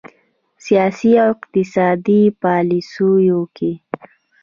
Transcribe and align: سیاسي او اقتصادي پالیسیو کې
سیاسي 0.65 1.11
او 1.23 1.29
اقتصادي 1.35 2.21
پالیسیو 2.43 3.39
کې 3.55 3.71